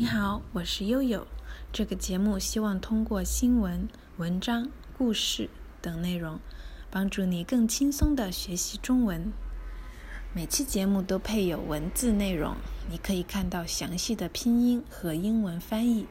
[0.00, 1.26] 你好，我是悠悠。
[1.72, 5.50] 这个节目希望通过新闻、文章、故事
[5.82, 6.38] 等内容，
[6.88, 9.32] 帮助你更轻松地学习中文。
[10.32, 12.54] 每期节目都配有文字内容，
[12.88, 16.06] 你可以看到详细的拼音和英文翻译。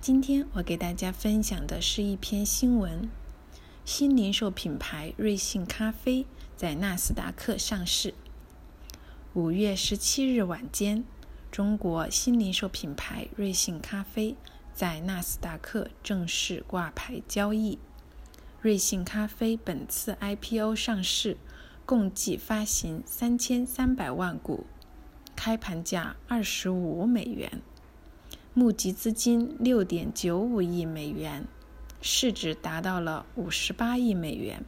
[0.00, 3.08] 今天我给大家分享的是一篇新闻：
[3.84, 6.26] 新零售品牌瑞幸咖啡
[6.56, 8.12] 在纳斯达克上市。
[9.34, 11.04] 五月十七日晚间。
[11.50, 14.36] 中国新零售品牌瑞幸咖啡
[14.74, 17.78] 在纳斯达克正式挂牌交易。
[18.60, 21.36] 瑞幸咖啡本次 IPO 上市，
[21.86, 24.66] 共计发行三千三百万股，
[25.34, 27.62] 开盘价二十五美元，
[28.52, 31.46] 募集资金六点九五亿美元，
[32.02, 34.64] 市值达到了五十八亿美元。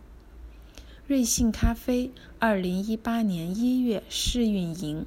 [1.06, 5.06] 瑞幸咖啡二零一八年一月试运营。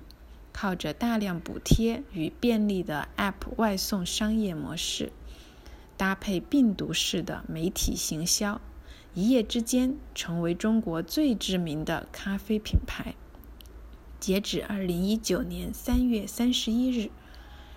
[0.53, 5.11] 靠着大量补贴与便利的 App 外送商业模式，
[5.98, 8.61] 搭配病毒式的媒体行销，
[9.16, 13.16] 一夜之间成为中国最知名的咖啡品牌。
[14.19, 17.09] 截止二零一九年三月三十一日，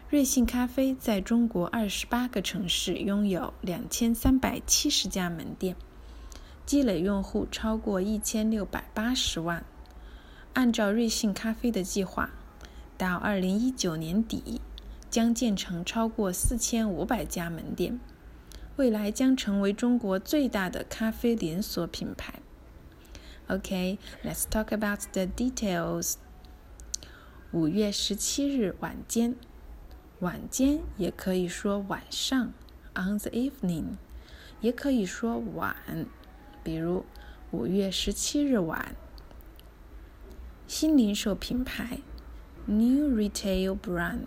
[0.09, 5.75] 瑞幸咖啡在中国二十八个城市拥有两千三百七十家门店，
[6.65, 9.65] 积累用户超过一千六百八十万。
[10.53, 12.31] 按照瑞幸咖啡的计划。
[12.99, 14.61] 到二零一九年底，
[15.11, 18.01] 将建成超过四千五百家门店，
[18.77, 22.41] 未来将成为中国最大的咖啡连锁品牌。
[23.49, 26.15] OK，let's talk about the details。
[27.53, 29.37] 五月十七日晚间，
[30.21, 32.53] 晚间也可以说晚上
[32.95, 33.97] ，on the evening，
[34.61, 35.77] 也可以说晚，
[36.65, 37.05] 比如
[37.51, 38.97] 五月十七日晚，
[40.67, 42.01] 新零售品牌。
[42.69, 44.27] New retail brand，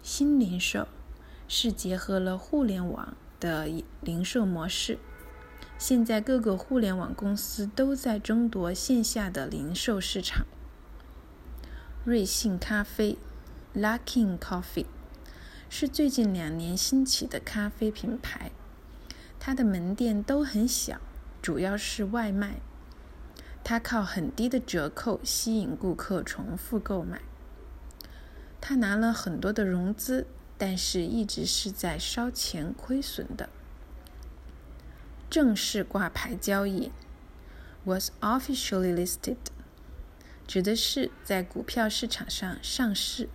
[0.00, 0.86] 新零售
[1.48, 3.68] 是结合了互联网的
[4.00, 5.00] 零售模式。
[5.76, 10.46] 现在各个互联网公司都在争夺线下的零售市场。
[12.04, 13.18] 瑞幸咖啡
[13.74, 14.86] （Luckin Coffee）
[15.68, 18.52] 是最近两年兴起的咖啡品牌，
[19.40, 21.00] 它的门店都很小，
[21.42, 22.60] 主要是外卖。
[23.68, 27.20] 他靠很低的折扣吸引顾客重复购买。
[28.60, 33.48] 他拿了很多的融资，但是一直是在烧钱亏损的。
[35.28, 36.92] 正式挂牌交易
[37.82, 39.38] ，was officially listed，
[40.46, 43.28] 指的是在股票市场上上市。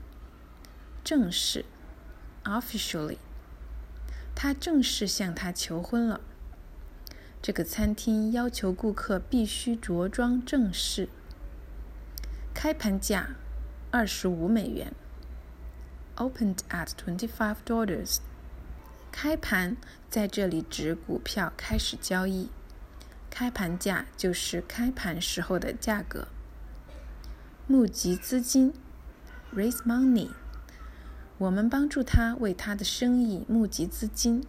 [1.04, 1.66] 正式
[2.46, 3.18] ，officially，
[4.34, 6.22] 他正式向她求婚了。
[7.42, 11.10] 这个餐厅要求顾客必须着装正式。
[12.54, 13.30] 开盘价
[13.90, 14.94] 二十五美元
[16.18, 18.18] ，opened at twenty five dollars。
[19.12, 19.76] 开盘
[20.10, 22.50] 在这里指股票开始交易，
[23.32, 26.28] 开盘价就是开盘时候的价格。
[27.66, 28.72] 募集资金
[29.56, 30.30] ，raise money。
[31.40, 34.46] 我们帮助他为他的生意募集资金。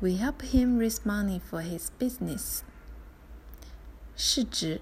[0.00, 2.62] We help him raise money for his business.
[4.16, 4.80] 市值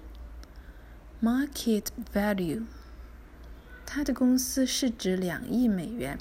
[1.21, 2.65] market value，
[3.85, 6.19] 他的公司市值两亿美元。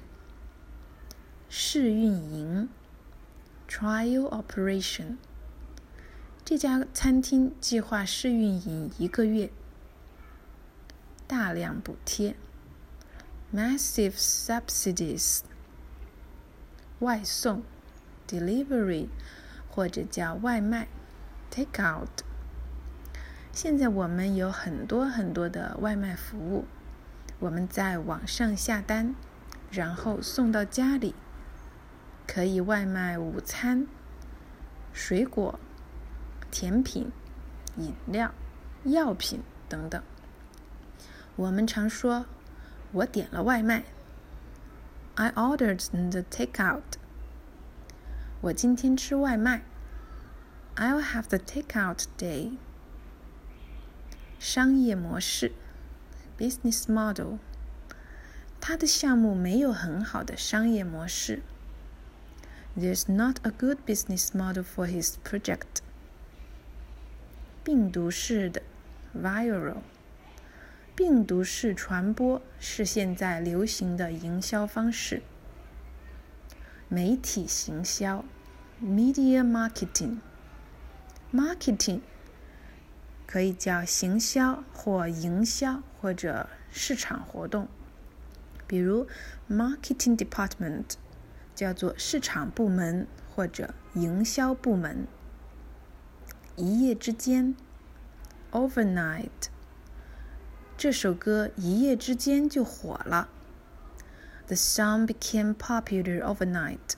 [1.48, 2.68] 试运营
[3.68, 5.16] trial operation，
[6.44, 9.50] 这家餐厅计划试运营一个月。
[11.26, 12.36] 大量补贴
[13.54, 15.40] massive subsidies，
[17.00, 17.62] 外送。
[18.27, 19.07] Delivery，
[19.69, 20.87] 或者叫外卖
[21.49, 22.23] ，Take out。
[23.53, 26.65] 现在我们有很多很多的外卖服务，
[27.39, 29.15] 我们在网上下单，
[29.71, 31.15] 然后送到家里，
[32.27, 33.87] 可以外卖午餐、
[34.93, 35.59] 水果、
[36.51, 37.11] 甜品、
[37.77, 38.31] 饮料、
[38.83, 40.03] 药品等等。
[41.35, 42.25] 我们常说，
[42.91, 43.85] 我点了外卖
[45.15, 46.81] ，I ordered the takeout。
[48.42, 49.62] 我今天吃外卖。
[50.76, 52.52] I'll have the takeout day。
[54.38, 55.52] 商业模式，
[56.38, 57.38] business model。
[58.60, 61.42] 他的项目没有很好的商业模式。
[62.76, 65.82] There's not a good business model for his project。
[67.62, 68.62] 病毒式的，
[69.14, 69.82] viral。
[70.96, 75.22] 病毒式传播是现在流行的营销方式。
[76.89, 78.23] 媒体行销
[78.81, 81.99] ，media marketing，marketing
[83.25, 87.67] 可以叫行销或营销或者市场活动。
[88.65, 89.05] 比如
[89.49, 90.93] marketing department
[91.53, 93.05] 叫做市场部门
[93.35, 95.05] 或者营销部门。
[96.55, 97.53] 一夜之间
[98.51, 99.49] ，overnight，
[100.77, 103.27] 这首歌一夜之间就火了。
[104.46, 106.96] The song became popular overnight。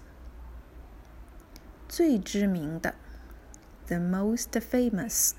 [1.88, 2.94] 最知名的，
[3.86, 5.32] the most famous，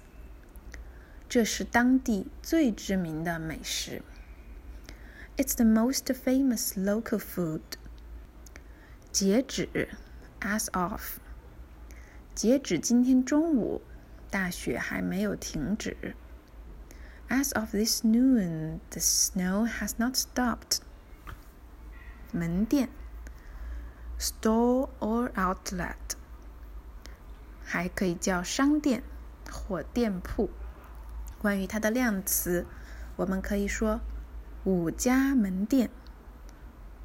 [1.27, 4.01] 这是当地最知名的美食。
[5.37, 7.61] It's the most famous local food。
[9.11, 9.89] 截止，
[10.39, 11.19] as of，
[12.33, 13.81] 截止今天中午。
[14.31, 16.15] 大雪还没有停止。
[17.29, 20.79] As of this noon, the snow has not stopped.
[22.32, 22.88] 门店
[24.18, 25.94] ，store or outlet，
[27.62, 29.02] 还可以叫商店
[29.50, 30.50] 或店铺。
[31.38, 32.66] 关于它的量词，
[33.16, 34.00] 我们可以说
[34.64, 35.90] 五家门店、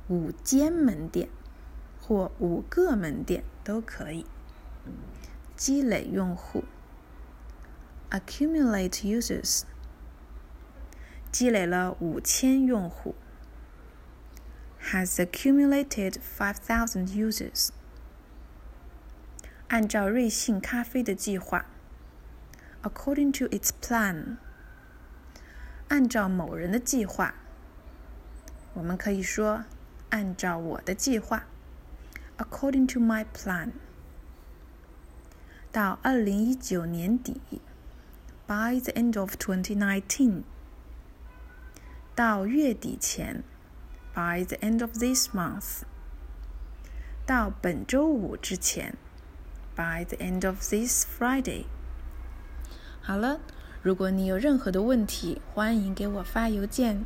[0.08, 1.30] 五间门店
[2.02, 4.26] 或五个门店都可以。
[5.56, 6.64] 积累用户。
[8.12, 9.64] accumulate users，
[11.32, 13.16] 积累了五千用户。
[14.93, 17.69] Has accumulated five thousand users。
[19.69, 21.67] 按照瑞幸咖啡的计划，
[22.83, 24.37] according to its plan。
[25.89, 27.35] 按照某人的计划，
[28.75, 29.65] 我们可以说
[30.11, 31.45] 按照我的计划，
[32.39, 33.73] according to my plan。
[35.71, 37.41] 到二零一九年底。
[38.47, 40.43] by the end of 2019.
[42.17, 43.45] 到月底前
[44.16, 45.82] ，by the end of this month。
[47.26, 48.96] 到本周五之前
[49.76, 51.66] ，by the end of this Friday。
[53.02, 53.42] 好了，
[53.84, 57.04] 如果你有任何的问题，欢迎给我发邮件。